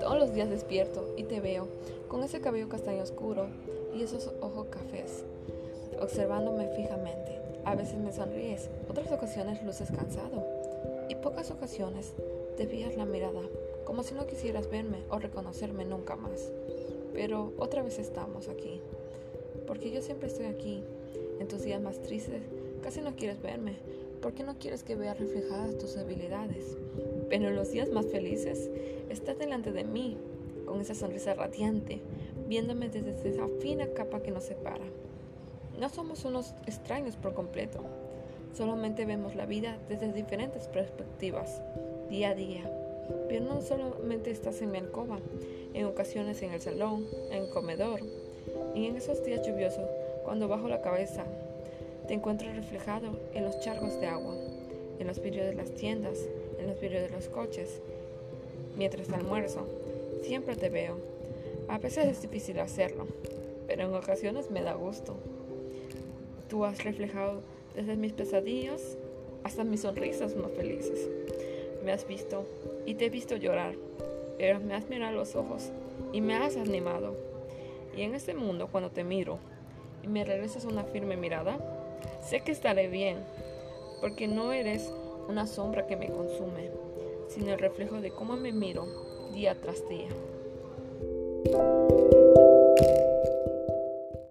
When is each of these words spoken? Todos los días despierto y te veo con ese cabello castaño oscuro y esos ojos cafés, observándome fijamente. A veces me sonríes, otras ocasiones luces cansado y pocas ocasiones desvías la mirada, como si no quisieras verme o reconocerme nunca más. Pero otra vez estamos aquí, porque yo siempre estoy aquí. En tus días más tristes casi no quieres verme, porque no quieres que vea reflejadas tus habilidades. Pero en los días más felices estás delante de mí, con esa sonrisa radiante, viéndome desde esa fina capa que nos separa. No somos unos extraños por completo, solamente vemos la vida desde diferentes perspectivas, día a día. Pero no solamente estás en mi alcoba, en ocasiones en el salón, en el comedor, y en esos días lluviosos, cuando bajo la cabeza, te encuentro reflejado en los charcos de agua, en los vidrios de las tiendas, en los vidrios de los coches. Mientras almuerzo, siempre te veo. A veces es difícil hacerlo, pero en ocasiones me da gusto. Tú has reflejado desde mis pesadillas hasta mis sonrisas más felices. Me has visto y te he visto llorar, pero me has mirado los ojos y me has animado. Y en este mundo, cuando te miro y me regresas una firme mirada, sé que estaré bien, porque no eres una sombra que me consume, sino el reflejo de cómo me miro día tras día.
Todos 0.00 0.18
los 0.18 0.32
días 0.32 0.48
despierto 0.50 1.12
y 1.16 1.24
te 1.24 1.40
veo 1.40 1.66
con 2.08 2.22
ese 2.22 2.40
cabello 2.40 2.68
castaño 2.68 3.02
oscuro 3.02 3.48
y 3.94 4.02
esos 4.02 4.30
ojos 4.40 4.68
cafés, 4.70 5.24
observándome 6.00 6.68
fijamente. 6.68 7.40
A 7.64 7.74
veces 7.74 7.98
me 7.98 8.12
sonríes, 8.12 8.68
otras 8.88 9.10
ocasiones 9.10 9.64
luces 9.64 9.90
cansado 9.90 10.46
y 11.08 11.16
pocas 11.16 11.50
ocasiones 11.50 12.12
desvías 12.56 12.96
la 12.96 13.06
mirada, 13.06 13.42
como 13.84 14.04
si 14.04 14.14
no 14.14 14.26
quisieras 14.26 14.70
verme 14.70 14.98
o 15.10 15.18
reconocerme 15.18 15.84
nunca 15.84 16.14
más. 16.14 16.52
Pero 17.12 17.52
otra 17.58 17.82
vez 17.82 17.98
estamos 17.98 18.48
aquí, 18.48 18.80
porque 19.66 19.90
yo 19.90 20.00
siempre 20.00 20.28
estoy 20.28 20.46
aquí. 20.46 20.84
En 21.40 21.48
tus 21.48 21.62
días 21.62 21.82
más 21.82 22.00
tristes 22.00 22.42
casi 22.80 23.00
no 23.00 23.16
quieres 23.16 23.42
verme, 23.42 23.76
porque 24.24 24.42
no 24.42 24.58
quieres 24.58 24.82
que 24.82 24.96
vea 24.96 25.12
reflejadas 25.12 25.76
tus 25.76 25.98
habilidades. 25.98 26.78
Pero 27.28 27.48
en 27.48 27.56
los 27.56 27.70
días 27.70 27.90
más 27.90 28.06
felices 28.06 28.70
estás 29.10 29.38
delante 29.38 29.70
de 29.70 29.84
mí, 29.84 30.16
con 30.64 30.80
esa 30.80 30.94
sonrisa 30.94 31.34
radiante, 31.34 32.00
viéndome 32.48 32.88
desde 32.88 33.28
esa 33.28 33.46
fina 33.60 33.86
capa 33.88 34.22
que 34.22 34.30
nos 34.30 34.44
separa. 34.44 34.86
No 35.78 35.90
somos 35.90 36.24
unos 36.24 36.54
extraños 36.66 37.16
por 37.16 37.34
completo, 37.34 37.84
solamente 38.56 39.04
vemos 39.04 39.34
la 39.34 39.44
vida 39.44 39.76
desde 39.90 40.10
diferentes 40.10 40.68
perspectivas, 40.68 41.60
día 42.08 42.30
a 42.30 42.34
día. 42.34 42.62
Pero 43.28 43.44
no 43.44 43.60
solamente 43.60 44.30
estás 44.30 44.62
en 44.62 44.70
mi 44.70 44.78
alcoba, 44.78 45.18
en 45.74 45.84
ocasiones 45.84 46.40
en 46.40 46.52
el 46.52 46.62
salón, 46.62 47.06
en 47.30 47.42
el 47.42 47.50
comedor, 47.50 48.00
y 48.74 48.86
en 48.86 48.96
esos 48.96 49.22
días 49.22 49.46
lluviosos, 49.46 49.86
cuando 50.24 50.48
bajo 50.48 50.66
la 50.68 50.80
cabeza, 50.80 51.26
te 52.06 52.14
encuentro 52.14 52.52
reflejado 52.52 53.18
en 53.32 53.44
los 53.44 53.60
charcos 53.60 53.98
de 54.00 54.06
agua, 54.06 54.34
en 54.98 55.06
los 55.06 55.22
vidrios 55.22 55.46
de 55.46 55.54
las 55.54 55.74
tiendas, 55.74 56.18
en 56.58 56.66
los 56.66 56.80
vidrios 56.80 57.02
de 57.02 57.10
los 57.10 57.28
coches. 57.28 57.80
Mientras 58.76 59.10
almuerzo, 59.10 59.66
siempre 60.22 60.56
te 60.56 60.68
veo. 60.68 60.98
A 61.68 61.78
veces 61.78 62.06
es 62.06 62.22
difícil 62.22 62.58
hacerlo, 62.60 63.06
pero 63.66 63.84
en 63.84 63.94
ocasiones 63.94 64.50
me 64.50 64.62
da 64.62 64.74
gusto. 64.74 65.16
Tú 66.48 66.64
has 66.64 66.84
reflejado 66.84 67.40
desde 67.74 67.96
mis 67.96 68.12
pesadillas 68.12 68.98
hasta 69.42 69.64
mis 69.64 69.80
sonrisas 69.80 70.36
más 70.36 70.52
felices. 70.52 71.08
Me 71.84 71.92
has 71.92 72.06
visto 72.06 72.44
y 72.84 72.94
te 72.94 73.06
he 73.06 73.10
visto 73.10 73.36
llorar, 73.36 73.74
pero 74.38 74.60
me 74.60 74.74
has 74.74 74.88
mirado 74.90 75.14
los 75.14 75.36
ojos 75.36 75.70
y 76.12 76.20
me 76.20 76.34
has 76.34 76.56
animado. 76.56 77.16
Y 77.96 78.02
en 78.02 78.14
este 78.14 78.34
mundo, 78.34 78.68
cuando 78.70 78.90
te 78.90 79.04
miro 79.04 79.38
y 80.02 80.08
me 80.08 80.24
regresas 80.24 80.64
una 80.64 80.84
firme 80.84 81.16
mirada, 81.16 81.58
sé 82.20 82.40
que 82.40 82.52
estaré 82.52 82.88
bien, 82.88 83.18
porque 84.00 84.28
no 84.28 84.52
eres 84.52 84.92
una 85.28 85.46
sombra 85.46 85.86
que 85.86 85.96
me 85.96 86.08
consume, 86.08 86.70
sino 87.28 87.52
el 87.52 87.58
reflejo 87.58 88.00
de 88.00 88.10
cómo 88.10 88.36
me 88.36 88.52
miro 88.52 88.86
día 89.32 89.54
tras 89.60 89.88
día. 89.88 90.08